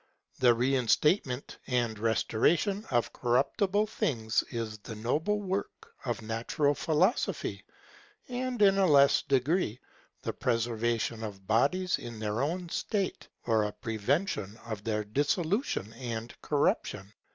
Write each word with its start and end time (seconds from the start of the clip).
The 0.39 0.55
reinstatement 0.55 1.59
and 1.67 1.99
restoration 1.99 2.87
of 2.89 3.13
corruptible 3.13 3.85
things 3.85 4.43
is 4.49 4.79
the 4.79 4.95
noblest 4.95 5.41
work 5.43 5.93
of 6.05 6.23
natural 6.23 6.73
philosophy; 6.73 7.63
and, 8.27 8.59
in 8.63 8.79
a 8.79 8.87
less 8.87 9.21
degree, 9.21 9.79
the 10.23 10.33
preservation 10.33 11.23
of 11.23 11.45
bodies 11.45 11.99
in 11.99 12.17
their 12.17 12.41
own 12.41 12.67
state, 12.69 13.27
or 13.45 13.63
a 13.65 13.71
prevention 13.73 14.57
of 14.65 14.83
their 14.83 15.03
dissolution 15.03 15.93
and 15.93 16.33
corruption. 16.41 17.13